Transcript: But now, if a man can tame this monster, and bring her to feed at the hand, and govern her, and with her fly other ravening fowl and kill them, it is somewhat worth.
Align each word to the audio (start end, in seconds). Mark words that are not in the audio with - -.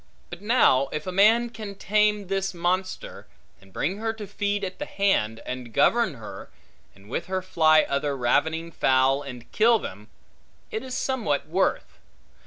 But 0.31 0.41
now, 0.41 0.87
if 0.91 1.05
a 1.05 1.11
man 1.11 1.51
can 1.51 1.75
tame 1.75 2.25
this 2.25 2.55
monster, 2.55 3.27
and 3.61 3.71
bring 3.71 3.97
her 3.97 4.13
to 4.13 4.25
feed 4.25 4.63
at 4.63 4.79
the 4.79 4.87
hand, 4.87 5.41
and 5.45 5.71
govern 5.71 6.15
her, 6.15 6.49
and 6.95 7.07
with 7.07 7.27
her 7.27 7.43
fly 7.43 7.83
other 7.83 8.17
ravening 8.17 8.71
fowl 8.71 9.21
and 9.21 9.51
kill 9.51 9.77
them, 9.77 10.07
it 10.71 10.81
is 10.81 10.97
somewhat 10.97 11.45
worth. 11.47 11.99